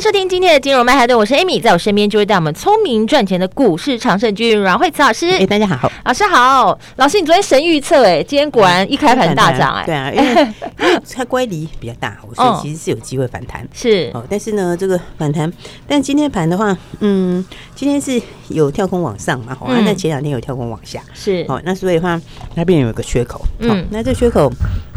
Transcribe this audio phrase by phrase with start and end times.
[0.00, 5.28] 迎收听今天的金融麦哈顿，我是 Amy，在我身边就会带我们聪明赚钱的股市常胜军阮惠慈老师。
[5.28, 10.42] 哎，大家好，老师好，老师你昨天神预测哎，今天果然一开盘大涨哎，对啊，因为
[10.80, 14.10] 因为它乖离比较大，所以其实是有机会反弹，是。
[14.14, 14.24] 哦。
[14.30, 15.52] 但是呢，这个反弹，
[15.86, 21.44] 但今天盘的话，嗯，今天是有跳空往上嘛，好，那前两天有跳空往下，是。
[21.46, 21.60] 哦。
[21.62, 22.18] 那所以的话，
[22.54, 24.50] 那边有一个缺口，嗯，那这缺口，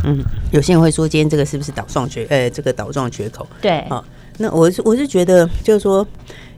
[0.06, 0.24] 嗯，
[0.54, 4.02] 有些人会说今天这个是不是倒状缺，呃，这个倒状缺口，对，哦。
[4.38, 6.06] 那我是我是觉得，就是说，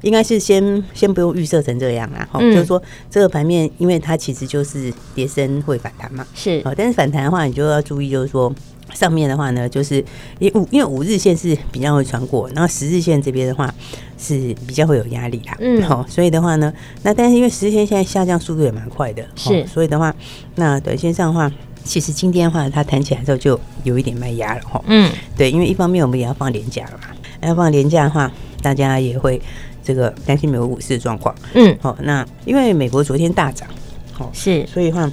[0.02, 8.54] 应该是先先不用预设成这样啦，哈、嗯，就是说这个盘面，因为它其实就是跌升会反弹嘛，是，但是反弹的话，你就要注意，就是说
[8.94, 10.04] 上面的话呢，就是
[10.40, 13.74] 因五因为五日线是比较会穿过，然后十日线这边的话
[14.18, 16.74] 是比较会有压力啦，嗯，好，所以的话呢，
[17.04, 20.16] 那但是因为十日线现在下降速度也蛮快的，是，所以的话，
[20.56, 21.52] 那短线上的话，
[21.84, 27.10] 其实今天的话它弹起来之后就有一点卖压了，哈，嗯，对，因为一方面我们也要放连假了嘛。
[27.46, 29.42] 要放年假的话，大家也会
[29.84, 31.34] 这个担心美国股市的状况。
[31.54, 33.68] 嗯，好，那因为美国昨天大涨，
[34.12, 35.06] 好是，所以话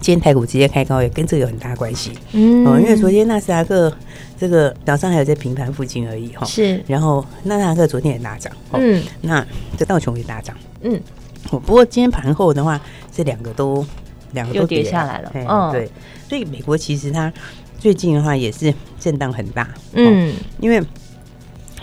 [0.00, 2.12] 今天台股直接开高也跟这个有很大关系。
[2.32, 3.92] 嗯，哦，因为昨天纳斯达克
[4.38, 6.44] 这个早上还有在平盘附近而已哈。
[6.46, 8.52] 是，然后纳斯达克昨天也大涨。
[8.72, 9.46] 嗯，那
[9.76, 10.56] 这道琼也大涨。
[10.82, 11.00] 嗯，
[11.50, 12.80] 不过今天盘后的话，
[13.12, 13.84] 这两个都
[14.32, 15.32] 两个都跌下来了。
[15.34, 15.90] 嗯，对，
[16.28, 17.32] 所以美国其实它
[17.78, 19.68] 最近的话也是震荡很大。
[19.92, 20.82] 嗯，因为。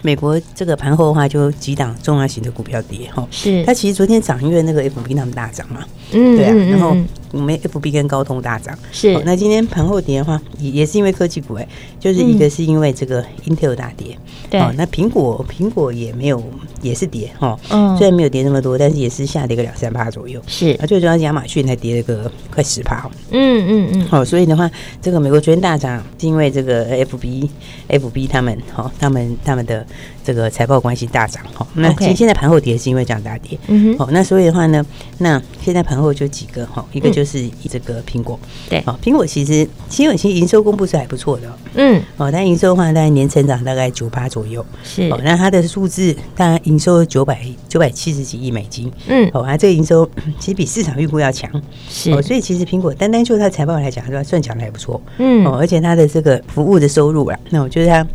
[0.01, 3.63] 美国这个盘后的话，就几档重要型的股票跌哈，是。
[3.65, 6.95] 它其实昨天涨，因为那个 FB 他们大涨嘛，嗯，对啊，然后
[7.31, 9.19] 我们 FB 跟高通大涨，是。
[9.23, 11.67] 那今天盘后跌的话，也也是因为科技股哎，
[11.99, 14.17] 就是一个是因为这个 Intel 大跌，
[14.49, 16.43] 对，那苹果苹果也没有
[16.81, 20.71] 也是跌哈，嗯，虽然没有跌那么多，但是也是下跌个两三趴左右，是。
[20.81, 24.69] 啊，最主要是亚马逊才跌了个快十趴，嗯嗯嗯，好，所以的话，
[24.99, 27.47] 这个美国昨天大涨是因为这个 FB
[27.89, 29.85] FB 他们哈，他们他们的。
[30.23, 34.85] 这个财报关系大涨哈，那其实现在盘后跌是因为这样大跌，嗯哼，那所以的话呢，
[35.17, 50.07] 那现在盘后就几个哈，一个就是这个苹果，对，哦，苹果其实其实其实营收公布是还不错的，嗯，哦，但营收的话大概年成长大概九八左右，是，哦，那它的数字大概营收九百九百七十几亿美金，嗯，哦，它这个营收
[50.39, 51.49] 其实比市场预估要强，
[51.89, 58.07] 是，哦，所以其实苹果单单就它财报来讲，是算讲的还不错，嗯，哦，而且它的这个服务的收入啊，那我觉得它。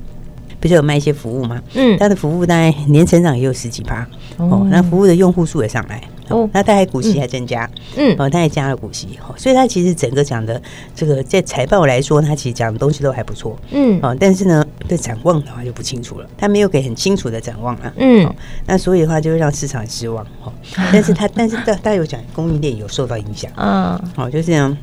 [0.60, 1.60] 不是有卖一些服务吗？
[1.74, 4.06] 嗯，它的服务大概年成长也有十几趴。
[4.38, 10.60] 哦，那服务的用户数也上来哦，那大概股息还增加，嗯，哦，它还加了股息，哦，所以它其实整个讲的
[10.94, 18.30] 这个在财报来说，它其实讲的东西都还不错，嗯，哦，但是呢，对展望的话就不清楚了，它没有给很清楚的展望啊，嗯，
[18.66, 20.52] 那所以的话就会让市场失望，哦，
[20.92, 24.76] 但是它但是大大家有讲供应链有受到影响，嗯，哦，就是这样。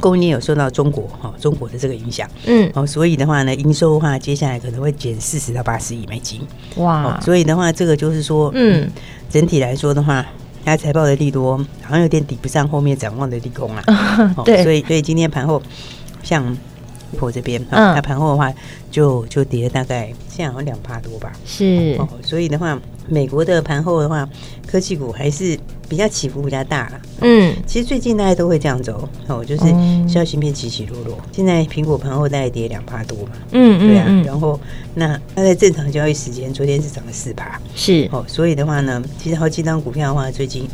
[0.00, 6.40] 供应链有受到中国哈中国的这个影响，嗯，哦，所以的话呢，营收的话，接下来可能会减四十到八十亿美金，
[6.76, 8.90] 哇，所以的话，这个就是说，嗯，
[9.30, 10.24] 整体来说的话，
[10.64, 13.84] 它财报的利多好像有点抵不上后面展望的利空啊，
[14.44, 15.62] 对，所以所以今天盘后
[16.22, 16.56] 像
[17.16, 18.52] 破这边，嗯，那盘后的话
[18.90, 22.78] 就就跌了大概现在好像两趴多吧，是，哦，所以的话。
[23.08, 24.26] 美国的盘后的话，
[24.64, 25.58] 科技股还是
[25.88, 27.00] 比较起伏比较大了。
[27.20, 29.64] 嗯，其实最近大家都会这样走哦，就是
[30.08, 31.18] 消息面起起落落。
[31.32, 33.32] 现在苹果盘后大概跌两趴多嘛。
[33.50, 34.06] 嗯对啊。
[34.24, 34.58] 然后
[34.94, 37.60] 那它在正常交易时间，昨天是涨了四趴。
[37.74, 40.66] 是哦，所以的话呢，其实好几张股票的话，最近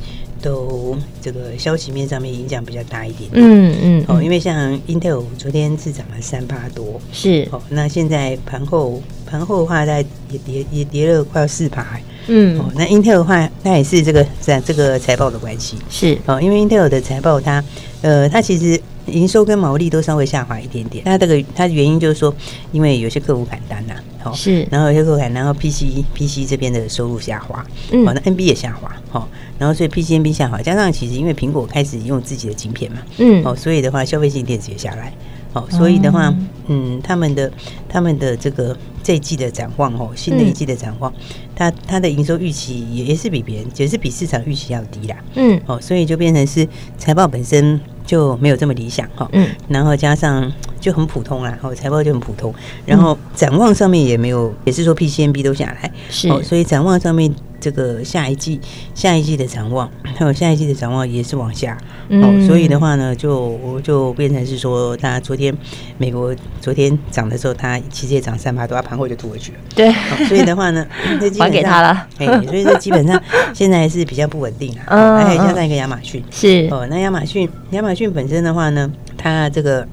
[0.42, 3.30] 都这个消息面上面影响比较大一点。
[3.32, 4.04] 嗯嗯。
[4.08, 7.00] 哦，因为像 Intel 昨天是涨了三趴多。
[7.12, 11.86] 是哦，那现在盘后盘后的话，大概也跌也跌了快要四趴。
[12.28, 17.64] 嗯，哦，那 Intel 的话，它也是这个在这个财报的关系是哦，因为 Intel 的财报它
[18.02, 21.02] 呃，它其实营收跟毛利都稍微下滑一点点。
[21.06, 22.34] 那这个它的原因就是说，
[22.70, 29.28] 因为有些客户砍单呐，好是，然后有些客户砍，然后 PC PC 这边的收入下滑，嗯，哦，那 NB 也下滑，好，
[29.58, 35.12] 然后所以 PC NB 下滑，加上其实因为苹果开始用自己的晶片嘛，嗯，哦，所以的话消费性电子也下来。
[35.54, 36.32] 哦，所以的话，
[36.66, 37.50] 嗯，他们的
[37.88, 41.10] 他们的这个这一季的展望哦，新的一季的展望，
[41.56, 46.68] 它它的营收预期也也是比别人，也是比市场预期要低啦，嗯，哦，所以就变成是
[46.98, 57.34] 财报本身就没有这么理想哈，嗯，然后加上就很普通啦，哦，财报就很普通，然后展望上面也没有，也是说 PCMB 都下来，是，哦，所以展望上面。
[57.60, 58.60] 这个下一季、
[58.94, 61.76] 下一季的展望，还 有下一季的展望也是往下，
[62.08, 65.54] 嗯、哦，所以的话呢，就就变成是说，它昨天
[65.96, 69.58] 美国昨天涨的时候，它其实也涨三八多，它盘后就吐回去了。
[69.74, 69.94] 对、哦，
[70.28, 70.86] 所以的话呢，
[71.38, 72.06] 还给他了。
[72.18, 73.20] 哎，所以说基本上
[73.54, 74.84] 现在是比较不稳定啊。
[74.88, 79.86] 嗯、哦，还可以加上一个亚马逊，是哦，那亚马逊亚马逊本身的话呢，它这个。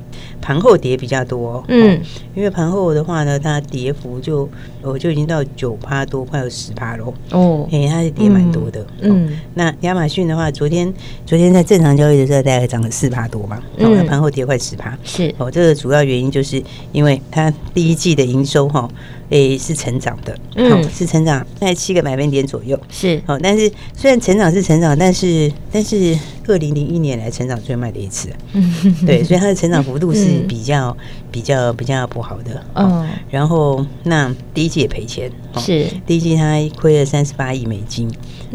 [0.45, 1.99] 盘后跌比较多，嗯，
[2.35, 4.47] 因为盘后的话呢，它跌幅就
[4.83, 7.11] 我就已经到九趴多，快有十趴喽。
[7.31, 8.85] 哦，哎，它是跌蛮多的。
[9.01, 10.93] 嗯，那亚马逊的话，昨天
[11.25, 13.59] 昨天在正常交易的时候，大概涨了四趴多嘛。
[13.77, 14.95] 嗯，它盘后跌快十趴。
[15.03, 18.87] 是哦，这个主要原因就是因为它第一季的营收哈，
[19.29, 22.79] 诶是成长的，嗯，是成长在七个百分点左右。
[22.89, 23.21] 是。
[23.25, 26.17] 哦，但是虽然成长是成长，但是但是
[26.47, 28.29] 二零零一年来成长最慢的一次。
[28.53, 30.45] 嗯，对，所以它的成长幅度是。
[30.47, 30.95] 比较
[31.31, 35.85] 比较比较不好的，嗯，然后那第一季也赔钱，是。
[36.05, 38.09] 第一季它亏了三十八亿美金，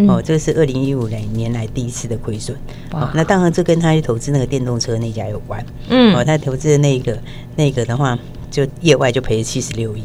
[0.09, 2.57] 哦，这个是二零一五年来第一次的亏损，
[2.93, 7.19] 哦，那当然这跟他去投资那个电动车那家有关，嗯，哦，他投资的那个
[7.57, 8.19] 那个的话，
[8.51, 10.03] 就业外就赔了七十六亿，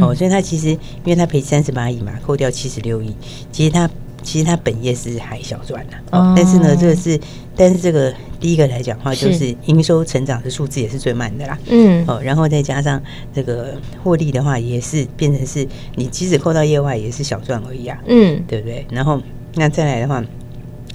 [0.00, 3.14] 哦，所以他其实因为他赔三十八亿嘛，扣掉七十六亿，
[3.50, 3.88] 其实他。
[4.22, 7.18] 其实它本业是还小赚的，哦，但是呢，这个是，
[7.56, 13.02] 但是这个第一个来讲的话，就是营收成长的数字也是最慢的啦，嗯，哦，然后再加上
[13.34, 18.84] 这个获利的话，也是变成是你即使扣到业外也是小赚而已啊，嗯，对不对？
[18.90, 19.18] 然后
[19.54, 20.22] 那再来的话，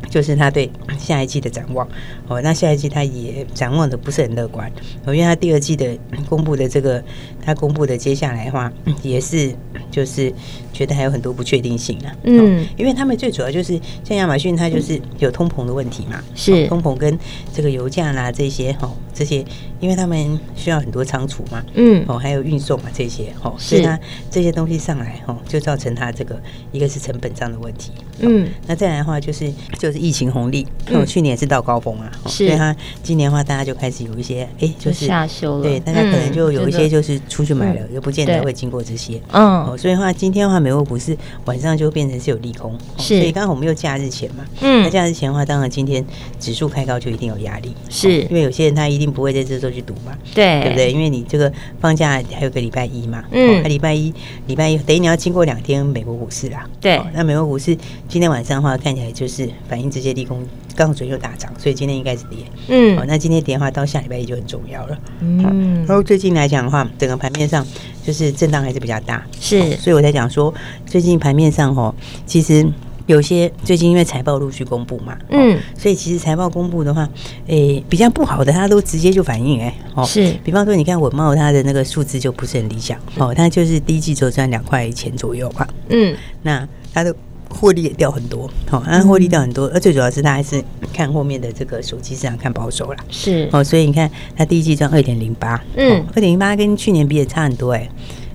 [0.10, 1.88] 就是他对下一季的展望，
[2.28, 4.72] 哦，那下一季他也展望的不是很乐观，
[5.06, 5.98] 哦，因为他第二季的
[6.28, 7.04] 公布的这个，
[7.42, 8.72] 他公布的接下来的话
[9.02, 9.54] 也是
[9.92, 10.34] 就是。
[10.76, 16.68] 觉得还有很多不确定性啊，嗯，因为他们最主要就是像亚马逊，它就是有通膨的问题嘛，是。
[16.68, 17.18] 通膨跟
[17.54, 19.38] 这个油价啦这些哦，这些，
[19.80, 23.98] 因为他们需要很多仓储嘛，嗯，哦，还有运送嘛这些哦，所以它
[24.30, 26.38] 这些东西上来哦，就造成它这个
[26.74, 29.50] 一个是成本上的问题，嗯，那再来的话就是
[29.80, 40.66] 就是疫情红利，哦，去年也是到高峰啊，所以它今年的话大家就开始有一些哎，就是下修了，对，大家可能就有一些就是出去买了，又不见得会经过这些，嗯，哦，所以的话今天的话。
[40.66, 41.16] 美国股市
[41.46, 46.04] 晚上就变成是有利空，是，所以刚好我们又假日前嘛，嗯，那假日前的话，当然今天
[46.40, 48.22] 指数开高就一定有压力，是。
[48.24, 50.92] 因为有些人他一定不会在这时候去赌嘛，对，对不对？
[50.92, 54.12] 因为你这个放假还有个礼拜一嘛，嗯，礼拜一
[54.48, 57.78] 礼拜一等于你要经过两天美国股市啦，对，那美国股市
[58.10, 60.42] 今天晚上的话看起来就是反映这些利空。
[60.74, 62.38] 刚好昨天又大涨，所以今天应该是跌。
[62.70, 64.98] 嗯，哦，那今天跌的话，到下礼拜一就很重要了。
[65.20, 67.66] 嗯，然后最近来讲的话，整个盘面上
[68.06, 69.22] 就是震荡还是比较大。
[69.38, 70.54] 是，哦，所以我在讲说，
[70.86, 71.94] 最近盘面上哦，
[72.26, 72.66] 其实
[73.06, 77.10] 有些最近因为财报陆续公布嘛，嗯，所以其实财报公布的话，
[77.48, 80.34] 诶，比较不好的，它都直接就反应哎，哦，是。
[80.42, 85.68] 比方说，你看稳茂它的那个数字就不是很理想，哦，它就是第一季只赚两块钱左右吧。
[85.90, 87.14] 嗯，那它的。
[87.60, 90.64] 获利也掉很多，好，那获利掉很多，而最主要是他还是
[90.94, 93.50] 看后面的这个手机市场看保守啦，是。
[93.52, 97.90] 哦，所以你看他第一季赚二点零八，嗯，二点零八跟去年比也差很多哎，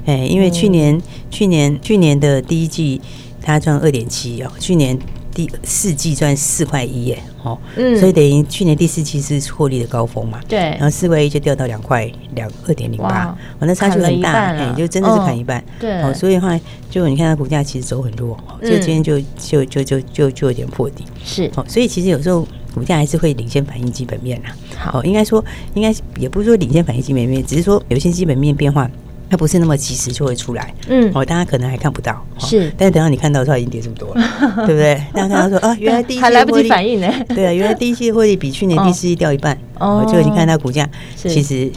[0.06, 1.00] 哎，因为去年
[1.30, 3.00] 去年去年的第一季
[3.42, 4.98] 他赚二点七哦，去年。
[5.32, 16.58] 第四季赚四块一耶，哦，嗯，所以等于去年第四季是获利的高峰嘛，对，然后四块一就掉到两块两二点零八，哦，那差距很大，哎，就真的是砍一半，对，哦，所以的话
[16.90, 25.44] 就你看它股价其实走很弱，哦，就今天就就就就就就有点破底，是，哦，所以其实有时候股价还是会领先反映基本面啦，好，应该说
[25.74, 28.90] 应该也不是说领先反映基本面，只是说有些基本面变化。
[29.30, 34.22] 它不是那么及时就会出来，嗯，哦，大家可能还看不到，是，但是等到你看到的时候，已经跌这么多了，
[34.66, 35.00] 对不对？
[35.14, 41.70] 大家看到说 啊，原来第一季还来不及反应呢，对啊，原来第一季获利比去年第四季掉一半，哦，就已经看到股价其实。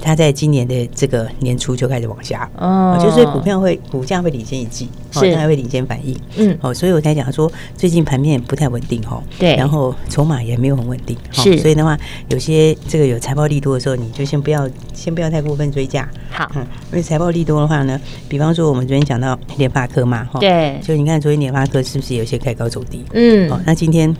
[0.00, 11.98] 它在今年的这个年初就开始往下，哦，就是股票会股价会领先一季，是，它还会领先反应，嗯，哦，所以我才讲说最近盘面不太稳定哈，对，然后筹码也没有很稳定，是，所以的话，
[12.28, 24.14] 有些这个有财报利多的时候，你就先不要先不要太过分追价，好，嗯，因为财报利多的话呢，比方说我们昨天讲到联发科嘛，哈，对，就你看昨天联发科是不是有些开高走低，嗯，哦，那今天，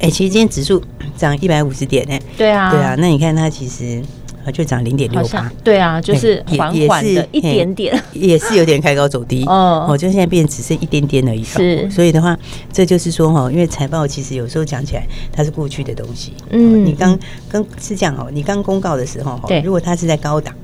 [0.00, 0.82] 哎，其实今天指数
[1.16, 4.00] 涨一百五十点呢，对啊，对啊，那你看它其实。
[4.50, 9.86] 就涨零点六八，对啊，就是缓缓的一点点，也是有点开高走低哦。
[9.88, 11.42] 我就现在变只剩一点点而已。
[11.44, 12.38] 是，所以的话，
[12.72, 16.32] 这就是说哈，因为财报其实有时候讲起来它是过去的东西。
[16.50, 17.18] 嗯，你刚
[17.50, 20.54] 刚是这样哦，你刚公告的时候，哈，如果它是在高档，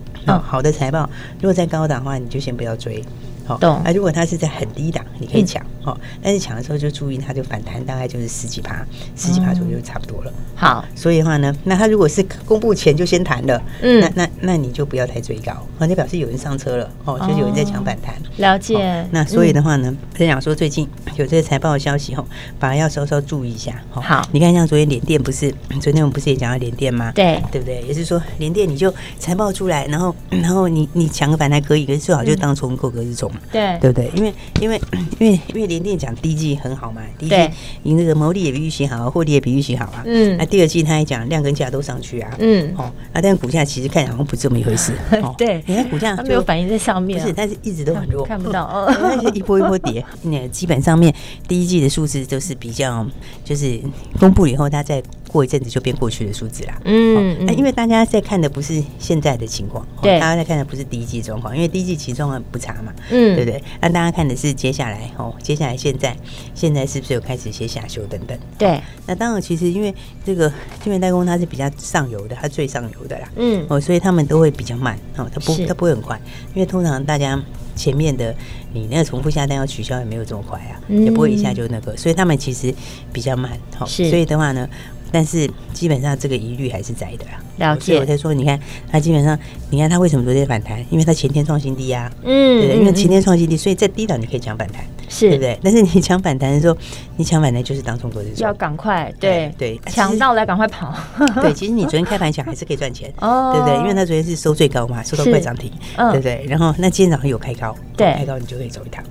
[0.42, 1.08] 好的财报，
[1.40, 3.02] 如果在高档的话，你就先不要追。
[3.46, 5.96] 好，那如果它是在很低档，你可以抢哦。
[6.22, 8.84] 但是抢的时候就注意，它就反弹，大概就是十几趴，
[9.16, 10.32] 十几趴左右就差不多了。
[10.54, 18.14] 好，所以的话呢，那它如果是公布前就先弹了，嗯，那那那你就不要太追高，那就表示有人上车了哦，就是有人在抢反弹。
[18.38, 19.06] 了解。
[19.10, 22.24] 那所以的话呢，分享说最近有这个财报的消息哦，
[22.58, 23.74] 反而要稍稍注意一下。
[23.90, 27.12] 好，你看像昨天联电不是，昨天我们不是也讲到联电吗？
[27.14, 27.82] 对，对不对？
[27.82, 33.42] 也是说联电你就财报出来，然后然后你你抢个反弹可以，可是最好就当冲，购个日冲。
[33.52, 34.10] 对对不对？
[34.14, 34.80] 因为因为
[35.18, 37.36] 因为因为联电讲第一季很好嘛，第一季
[37.82, 40.02] 你那个毛利也比预期好，获利也比预期好啊。
[40.06, 42.30] 嗯，那第二季他还讲量跟价都上去啊。
[42.38, 44.92] 嗯，哦，啊，但是股价其实看好像不是这么一回事。
[45.36, 48.64] 对，你看股价它没有反映在上面，不是，但是一直都很弱，看不到。
[48.64, 51.14] 哦，那些一波一波跌， 那基本上面
[51.46, 53.06] 第一季的数字都是比较，
[53.44, 53.80] 就是
[54.18, 55.02] 公布以后，它在。
[55.34, 56.80] 过一阵子就变过去的数字啦。
[56.84, 63.60] 嗯，那因为大家在看的不是现在的情况，对，大家在看的不是第一季状况，因为第一季其实状况不差嘛，嗯，对不对？
[63.80, 66.16] 那大家看的是接下来哦，接下来现在
[66.54, 68.38] 现在是不是有开始一些下修等等？
[68.56, 69.92] 对，那当然其实因为
[70.24, 70.48] 这个
[70.84, 76.16] 晶圆代工它是比较上游的，它最上游的啦，嗯，哦，所以他们都会比较慢哦，它不它不会很快，
[76.54, 77.42] 因为通常大家
[77.74, 78.32] 前面的
[78.72, 82.72] 你那个重复下单要取消也没有这么快啊，也不会一下就那个，所以他们其实
[83.12, 84.68] 比较慢，好，所以的话呢。
[85.14, 87.38] 但是基本上这个疑虑还是在的啊。
[87.59, 88.59] 了解，所以我才说，你看
[88.90, 89.38] 它基本上，
[89.71, 90.85] 你看它为什么昨天反弹？
[90.90, 95.56] 因为它前天创新低啊，嗯，对，因为前天创新低，所以在低档你可以抢反弹，是对不对？
[95.62, 96.76] 但是你抢反弹的时候，
[97.16, 99.54] 你抢反弹就是当冲隔日冲，要赶快，对。
[99.56, 100.92] 对，抢到来赶快跑。
[101.40, 103.76] 对，其实你昨天开盘抢还是可以赚钱， 哦，对不对？
[103.83, 106.44] 因为它昨天是收最高嘛，收到快涨停，对不对？
[106.49, 109.04] 然后那今天早上有开高，对，开高你就可以走一趟，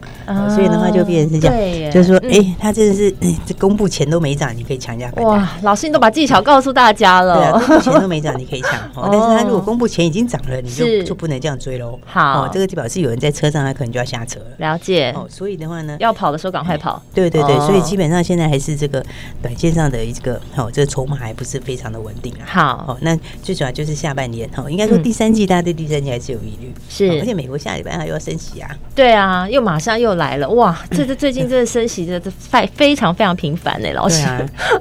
[0.50, 3.10] 所以的话就变成是这样，就是说，哎，它真的是
[3.46, 5.26] 这公布前都没涨，你可以抢一下反弹。
[5.26, 8.34] 哇，老师你都把技巧告诉大家了，对啊，公布前都没涨。
[8.38, 12.00] 你可以抢哦， 但是它如果公布前已经涨了，你就就不能这样追喽。
[12.04, 14.46] 好，这个就表示有人在车上，他可能就要下车了。
[14.58, 15.14] 了解。
[15.16, 17.00] 哦，所以的话呢，要跑的时候赶快跑。
[17.14, 19.06] 对对对，所以基本上现在还是这个
[19.42, 22.44] 短线上的一个哦，这个筹码还不是非常的稳定啊。
[22.48, 26.74] 好，哦，那最主要就是下半年哦，应该说第三季大家对第三季还是有疑虑。
[26.90, 28.70] 是，而且美国下礼拜还又要升息啊。
[28.96, 30.76] 对啊，又马上又来了哇！
[30.90, 34.26] 这这最近这个升息的这非非常非常频繁呢，老师。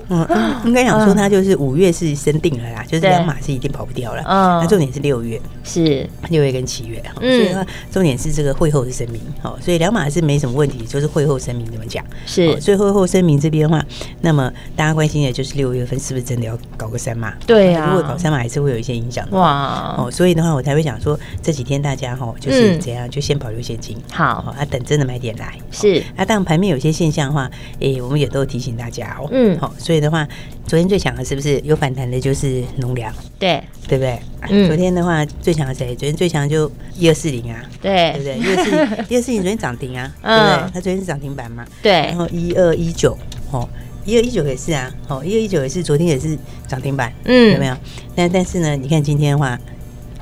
[0.09, 0.26] 嗯，
[0.64, 3.37] 应该讲说他就是五月是生定了啦，就是两码。
[3.42, 4.22] 是一定跑不掉了。
[4.25, 7.02] 嗯，那重点是六月，是六月跟七月。
[7.20, 9.20] 嗯，所以说重点是这个会后的声明。
[9.40, 12.04] 好，所以两码是没什么问题，就是会后声明怎么讲？
[12.25, 13.84] 是，所以会后声明这边的话，
[14.20, 17.34] 那么大家关心的就是六月份是不是真的要搞个三码？
[17.44, 19.26] 对啊，如果搞三码还是会有一些影响。
[19.32, 23.96] 哇，哦，所以的话我才会想说这几天大家哈就是怎样就先保留现金。
[24.12, 25.58] 好，啊，等真的买点来。
[25.72, 29.28] 是，啊，当盘面有些现象的话，哎，我们也都提醒大家哦。
[29.32, 30.28] 嗯，好，所以的话。
[30.66, 32.19] 昨天最强的是不是有反弹的？
[32.19, 34.19] 就是农粮，对对不对？
[34.49, 35.88] 嗯，昨天的话最强的谁？
[35.95, 38.38] 昨天最强就一二四零啊，对对不对？
[38.38, 40.71] 一二四零， 一二四零昨天涨停啊，对不对？
[40.75, 41.92] 它昨天是涨停板嘛，对。
[41.92, 43.16] 然后一二一九，
[43.50, 43.69] 哦，
[44.07, 47.76] 一二一九也是啊，哦，一二一九也是昨天也是涨停板，嗯，有没有？
[48.14, 49.59] 但但是呢，你看今天的话，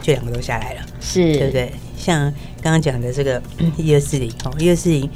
[0.03, 1.71] 就两个都下来了，是，对不对？
[1.97, 2.33] 像
[2.63, 3.41] 刚刚讲的这个
[3.77, 5.09] 一二四零，哦，一二四零。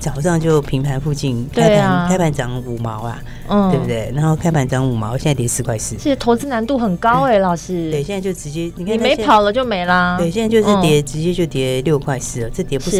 [0.00, 4.10] 早上就平盘附近开盘，开盘涨五毛啊，嗯，对不对？
[4.14, 5.98] 然后开盘涨五毛，现在跌四块四。
[5.98, 7.90] 是投资难度很高哎，老师。
[7.90, 10.16] 对，现在就直接你看，你没跑了就没啦。
[10.18, 12.98] 对，现在就是跌，直接就跌六块四了，这跌不少，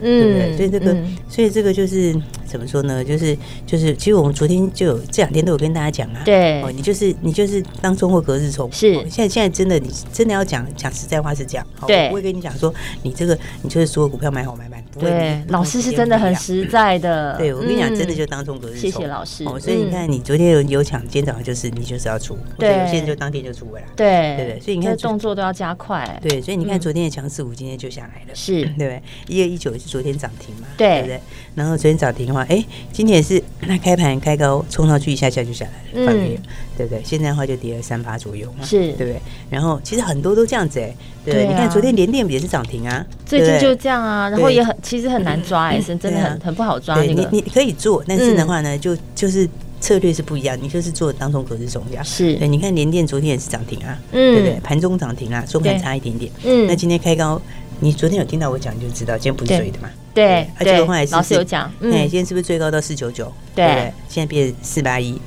[0.00, 0.56] 对不对？
[0.56, 0.96] 所以这个，
[1.28, 3.04] 所以这个就是怎么说呢？
[3.04, 8.92] 就是就是，其实我们昨天就有这两天都有跟大家讲啊，对，哦，你就是你就是当中或隔日冲，是。
[9.08, 16.34] 现在现在真的，你真的要讲讲实在话是这样，对，我会跟你讲说，你这个你就是所有股票买好买满，对，老师是真的很。
[16.40, 18.80] 实在的， 对我跟你讲，真的就当中隔日冲。
[18.80, 19.44] 谢谢老师。
[19.44, 23.88] 哦，所以你看，你昨天有有抢，今天早上就是你就是要出，对，有些人就当天就出来了。
[23.96, 26.18] 对对对，所以你看动作都要加快。
[26.22, 29.02] 对，所以你看昨天的强势股今天就下来了，是， 对不对？
[29.28, 31.20] 一二一九是昨天涨停嘛，对不对？
[31.54, 36.40] 然后昨天涨停的话，哎，今天也是那开盘开高冲上去一下下就下来了，翻跌，
[36.76, 37.02] 对不对？
[37.04, 39.20] 现在的话就跌了三八左右嘛，是，对不对？
[39.50, 46.40] 然后其实很多都这样子哎，对，你看昨天联电也是涨停啊，最近就这样啊，然后也很其实很难抓哎，是真的很。
[46.40, 49.48] 很不好抓，你你可以做，但是的话呢，就就是
[49.80, 52.04] 策略是不一样，你就是做当冲隔日冲这样。
[52.04, 54.58] 是，对，你看联电昨天也是涨停啊，对不对？
[54.62, 56.32] 盘中涨停啊，收盘差一点点。
[56.44, 57.40] 嗯，那今天开高
[57.78, 59.90] 你昨天有听到我讲，你就知道今天不是追的嘛？
[60.12, 63.32] 对，而且后来老师有讲，哎，今天是不是最高到四九九？
[63.54, 65.20] 对，现在变四八一，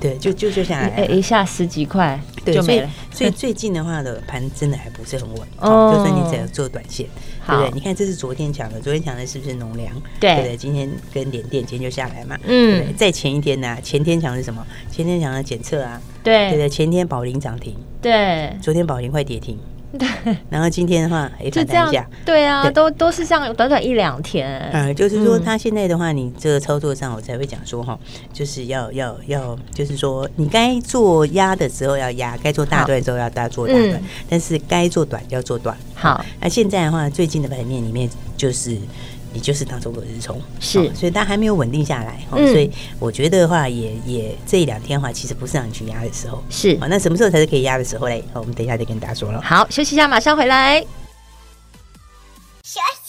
[0.00, 2.88] 对，就就就下来， 一下十几块，就没了。
[3.10, 7.06] 所以最近的话的盘真的还不是很稳， 哦，就算你只要做短线，
[7.46, 7.70] 对不对？
[7.72, 9.90] 你看这是昨天讲的，昨天讲的是不是农粮？
[10.20, 10.56] 对不对？
[10.56, 13.78] 今天跟联电今天就下来嘛，嗯，再前一天呢？
[13.82, 14.64] 前天讲的是什么？
[14.90, 19.58] 前天讲的检测啊，对对对，前天宝林涨停，对，昨天宝林快跌停。
[19.98, 24.60] 对，然后今天的话，哎，反弹一下，对啊，都都是这样，短短一两天。
[24.72, 27.98] 嗯，就是说，他现在的话，你这个操作上，我才会讲说哈，
[28.32, 35.76] 就是要要要，就是说，你该做压的时候要压，该做大段的时候要大做大段，但是该做短要做短。
[35.94, 38.76] 好，那现在的话，最近的盘面里面就是。
[39.36, 46.86] 也就是当中的日冲是、哦，所以它还没有稳定下来，哦嗯、所以我觉得的话也也这一两天的话，其实不是让你去压的时候，是、哦。
[46.88, 48.24] 那什么时候才是可以压的时候嘞？
[48.32, 49.42] 好、哦，我们等一下再跟大家说了。
[49.42, 50.80] 好，休息一下，马上回来。
[52.62, 53.05] 休息，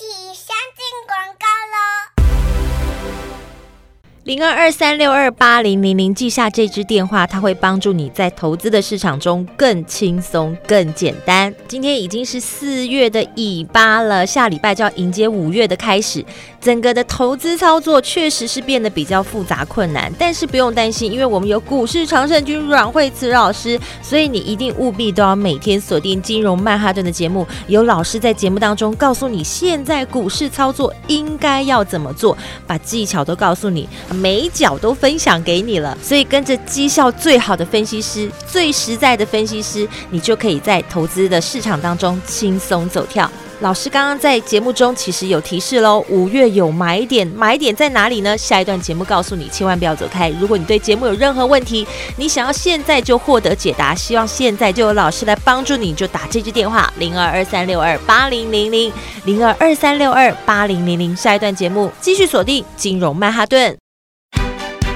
[4.28, 11.56] 零二二三六二八零零零，记下这支电话，它会帮助你在投资的市场中更轻松、更简单。
[11.66, 16.26] 今天已经是四月的尾巴了，下礼拜就要迎接五月的开始。
[16.68, 33.88] 整个的投资操作确实是变得比较复杂困难，但是不用担心，因为我们有股市常胜军阮慧慈老师，所以你一定务必都要每天锁定金融曼哈顿的节目，有老师在节目当中告诉你现在股市操作应该要怎么做，把技巧都告诉你。
[34.14, 43.32] 每一脚都分享给你了，所以跟着绩效最好的分析师、最实在的分析师，你就可以在投资的市场当中轻松走跳。
[43.60, 48.38] 老师刚刚在节目中其实有提示喽，五月有买点，买点在哪里呢？
[48.38, 50.30] 下一段节目告诉你，千万不要走开。
[50.40, 51.88] 如果你对节目有任何问题，
[52.18, 58.94] 你想要现在就获得解答，希望现在就有老师来帮助你，就打这支电话零二二三六二八零零零
[59.26, 61.16] 零二二三六二八零零零。
[61.16, 63.87] 下一段节目继续锁定金融曼哈顿。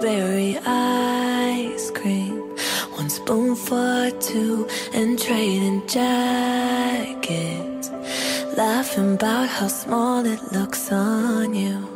[0.00, 2.40] strawberry ice cream.
[2.96, 7.90] One spoon for two and trading jackets.
[8.56, 11.86] Laughing about how small it looks on you.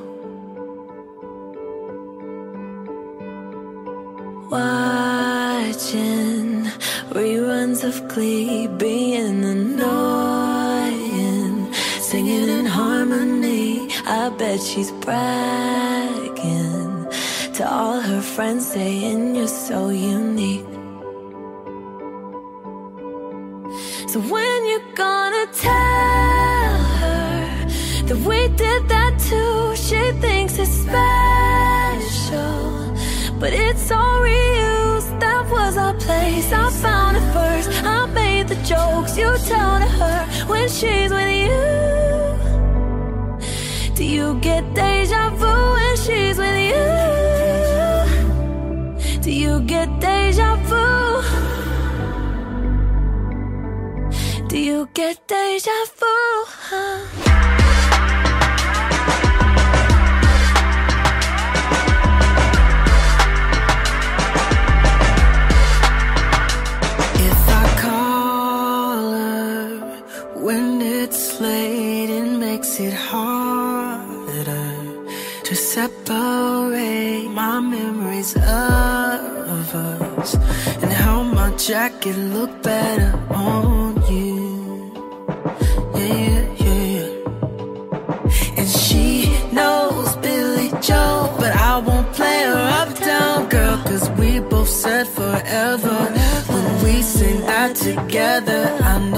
[4.50, 6.64] Watching
[7.16, 13.88] reruns of Glee, being annoying, singing in harmony.
[14.06, 16.33] I bet she's bragging
[17.54, 20.66] to all her friends saying you're so unique.
[24.08, 27.66] So when you're gonna tell her
[28.08, 32.42] that we did that too, she thinks it's special,
[33.38, 35.20] but it's all reused.
[35.20, 36.52] That was our place.
[36.52, 37.84] I found it first.
[37.84, 41.62] I made the jokes you tell to her when she's with you.
[43.94, 47.03] Do you get deja vu when she's with you?
[49.84, 51.22] a deja vu?
[54.48, 56.44] Do you get deja vu?
[56.70, 57.33] Huh?
[81.66, 84.92] Jacket I can look better on you.
[85.94, 88.58] Yeah, yeah, yeah.
[88.58, 94.40] And she knows Billy Joe, but I won't play her up down, girl, cause we
[94.40, 95.96] both said forever.
[96.52, 99.13] When we sing that together, I'm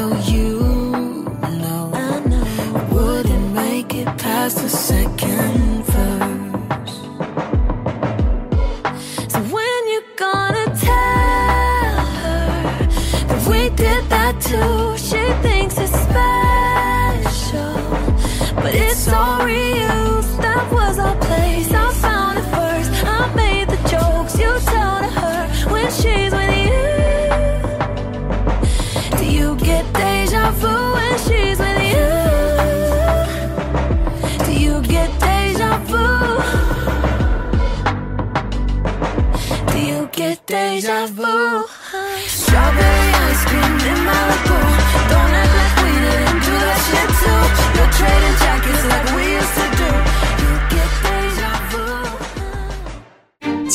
[14.49, 14.97] too.
[14.97, 15.96] She thinks it's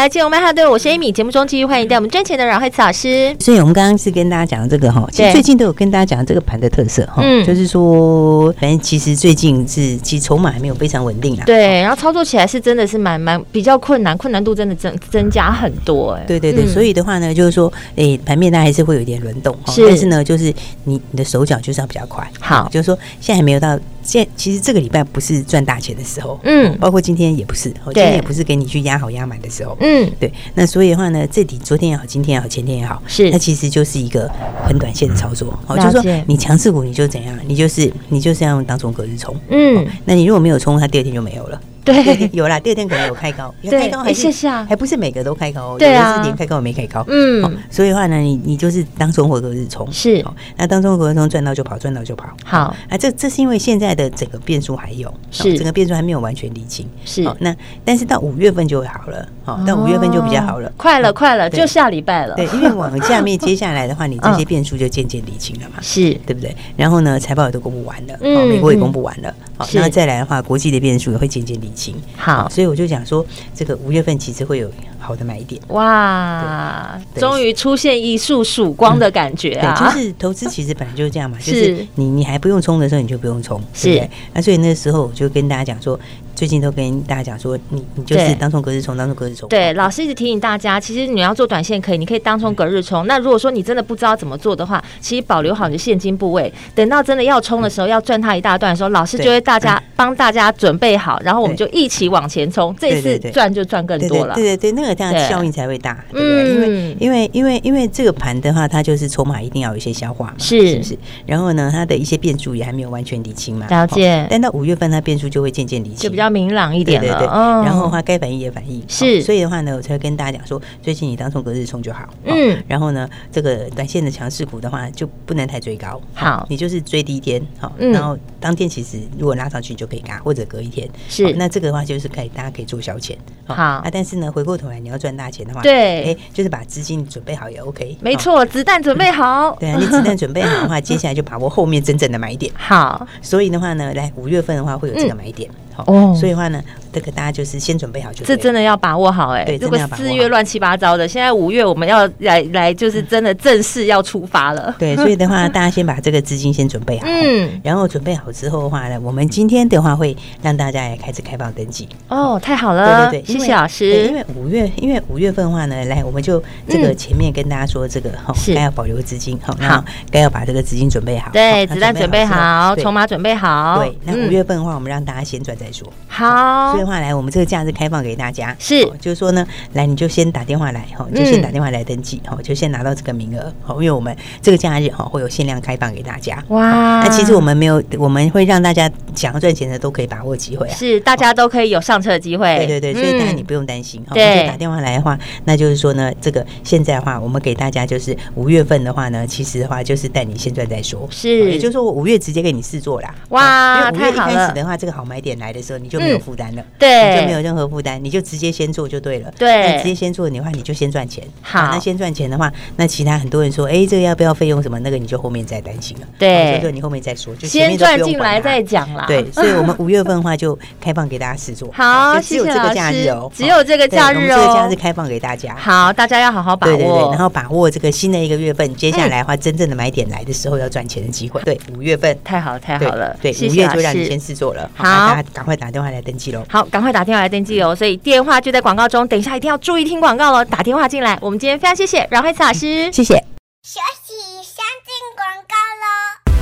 [0.00, 1.12] 来接我们哈队，我是 Amy。
[1.12, 3.36] 节目中继续欢迎带我们赚钱的阮慧慈老师。
[3.38, 11.42] 所以我们刚刚是跟大家讲的这个哈，其实最近都有跟大家讲这个盘的特色哈，嗯，就是说，反正其实最近是其实筹码还没有非常稳定啊。
[11.44, 16.24] 对，然后操作起来是真的是蛮蛮比较困难，困难度真的增增加很多哎。
[16.26, 20.44] 对对对，所以的话呢，就是说，哎，盘面它还是会有一点轮动，是，但是呢，就是
[20.84, 22.26] 你你的手脚就是要比较快。
[22.40, 23.78] 好，就是说现在还没有到。
[24.02, 30.32] 现其实这个礼拜不是赚大钱的时候，嗯，包括今天也不是，今天也不是给你去压好压满的时候，嗯，对。
[30.54, 34.30] 那所以的话呢，这里昨天也好，今天也好，前天也好，是，它其实就是一个
[34.66, 41.60] 很短线的操作，哦，就是说你强势股你就怎样，你就是你就是要用当中隔日冲，嗯，那你如果没有冲，它第二天就没有了。
[41.92, 44.30] 对， 有啦，第二天可能有开高，开高还是
[44.68, 50.24] 还不是每个都开高，对啊，连开高也没开高，嗯，所以的话呢，你你就是当冲或隔日冲，是，
[50.56, 66.10] 那当冲隔日冲赚到就跑，赚到就跑，好，啊，这这是因为现在的整个变数还有，是，整个变数还没有完全理清，是，那但是到五月份就会好了，好，到五月份就比较好了，快了快了，就下礼拜了，对，因为往下面接下来的话，你 这些变数就渐渐理清了嘛，是。
[66.26, 66.54] 对不对？
[66.76, 71.79] 然后呢，财报也都公布完了，嗯，美国也公布完了，好，那再来的话，国际的变数也会渐渐理清，
[72.16, 72.48] 好。
[72.48, 75.60] 所以我就讲说，这个五月份其实会有好的买点。
[75.68, 79.74] 哇，终于出现一束曙光的感觉啊！
[79.78, 84.08] 对，就是投资其实本来就是这样嘛， 就是你你还不用冲的时候，你就不用冲，是。
[84.32, 85.98] 那所以那时候我就跟大家讲说。
[86.40, 89.46] 最近都跟大家讲说，你你就是当冲隔日冲，当冲隔日冲。
[89.50, 93.06] 对，老师一直提醒大家，其实你要做短线可以，你可以当冲隔日冲。
[93.06, 102.74] 那如果说你真的不知道怎么做的话，其实保留好你的现金部位，等到真的要冲的时候，要赚它一大段的时候，老师就会大家帮大家准备好，然后我们就一起往前冲。
[102.80, 104.34] 这次赚就赚更多了。
[104.34, 106.50] 对对对，那个这样效应才会大，对不对？
[106.54, 110.98] 因为因为因为因为这个盘的话，它就是筹码一定要有一些消化嘛，是是不是？
[111.26, 113.66] 然后呢，它的一些变数也还没有完全理清嘛。
[113.68, 114.26] 了解。
[114.30, 117.00] 但到五月份，它变数就会渐渐理清，就比较明朗一点。
[117.00, 133.16] 对，然后的话该反应也反应，是，所以的话呢，我才会跟大家讲说，最近你当冲隔日冲就好，嗯，然后呢，这个短线的强势股的话就不能太追高，好，你就是追低天，好，然后当天其实如果拉上去就可以嘎，或者隔一天，是，那这个的话就是可以大家可以做小钱。
[133.46, 137.96] 好啊，但是呢，回过头来你要赚大钱的话，对，哎，就是把资金准备好也 OK。
[138.00, 139.56] 没错，子弹准备好。
[139.60, 142.52] 对啊，你子弹准备好的话， 接下来就把握后面真正的买点。
[142.56, 145.50] 好，所以的话呢，来五月份的话会有这个买点。
[145.86, 146.62] 哦，所以的话呢，
[146.92, 148.24] 这个大家就是先准备好就。
[148.24, 149.44] 这真的要把握好哎。
[149.44, 154.74] 对，如果四月乱七八糟的，现在五月我们要来来，就是真的正式要出发了。
[154.78, 157.06] 对，所以的话，大家先把这个资金先准备好。
[157.06, 157.60] 嗯。
[157.62, 161.88] 然后准备好之后的话呢，我们今天的话会让大家也开始开放登记。
[162.08, 163.10] 哦，太好了。
[163.10, 164.06] 对对对，谢谢老师。
[164.06, 171.30] 因为五月，因为五月份的话呢，来我们就这个前面跟大家说这个哈，该要保留资金好，然后该要把这个资金准备好。
[171.32, 173.78] 对，子弹准备好，筹码准备好。
[173.78, 175.90] 对，那五月份的话，我们让大家先赚再说。
[176.08, 186.42] 好，所以的话来，我们这个假日开放给大家，是，就是说呢，来你就先打电话来哈，就先打电话来登记哈，就先拿到这个名额哈，因为我们这个假日哈会有限量开放给大家。
[186.48, 192.56] 哇，那其实我们没有，我们会让大家想要赚钱的都可以把握机会啊，是，大家都可以有上车的机会。
[192.58, 203.14] 对对对，所以当然你不用担心，对，打电话来的话，那就是说呢，这个现在的话，我们给大家就是五月份的话呢，其实的话就是带你先赚再说，是，也就是说我五月直接给你试做啦。
[203.30, 206.64] 哇，因为五月一开始的话，这个好买点来的时候，你就没有负担了。
[206.78, 209.30] 对，你就没有任何负担，你就直接先做就对了。
[209.38, 211.24] 对，那直接先做的话，你就先赚钱。
[211.42, 214.78] 好，那先赚钱的话，那其他很多人说，哎，这个要不要费用什么？
[214.80, 216.06] 那个你就后面再担心了。
[216.18, 219.04] 对，所以你后面再说，就先赚进来再讲啦。
[219.06, 221.70] 对，所以我们五月份的话就开放给大家试做。
[221.74, 225.54] 好，只有这个假日哦，只有这个假日哦，这个假日开放给大家。
[225.56, 226.76] 好，大家要好好把握。
[226.76, 231.40] 对对对，然后把握这个新的一个月份，接下来的话真正的买点来的时候要赚钱的机会。
[231.42, 233.16] 对，五月份太好太好了。
[233.20, 234.70] 对，五月就让你先试做了。
[234.74, 236.44] 好，大家赶快打电话来登记喽。
[236.50, 237.62] 好，赶快打电话来登记。
[237.74, 240.44] 所以电话就在广告中，等一下一定要注意听广告喽！
[240.44, 243.14] 打电话进来，我们今天非常谢谢阮慧慈老师，谢谢。
[243.62, 246.36] 学习先进广告喽。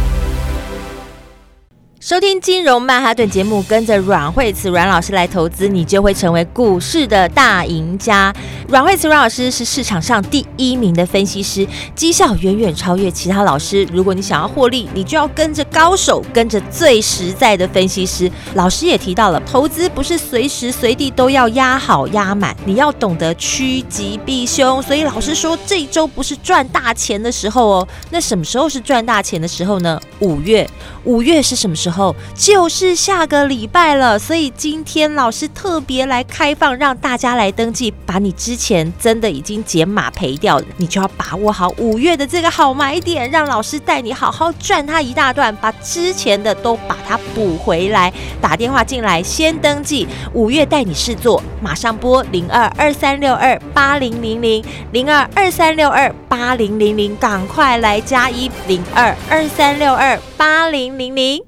[2.00, 8.34] 收听金融曼哈顿节目，跟着阮慧慈阮老师来投资，你就会成为股市的大赢家。
[8.68, 13.82] 阮慧慈阮老师是市场上第一名的分析师，绩效远远超越其他老师。
[13.90, 18.30] 如果你想要获利，你就要跟着高手，跟着最实在的分析师。
[18.52, 24.82] 老师也提到了，投资不是随时随地都要压好压满，你要懂得趋吉避凶。
[24.82, 27.88] 所以老师说，这一周不是赚大钱的时候哦。
[28.10, 29.98] 那什么时候是赚大钱的时候呢？
[30.20, 30.68] 五月，
[31.04, 31.74] 五月是什么？
[31.78, 48.12] 时候就是下个礼拜了，所以今天老师特别来开放，让大家来登记，把你之前真的已经减码赔掉了，你就要把握好五月的这个好买点，让老师带你好好赚它一大段，把之前的都把它补回来。
[48.40, 61.47] 打电话进来先登记，五月带你试做，马上拨零二二三六二八零零零零二二三六二八零零零，赶快来加一零二二三六二八零零零。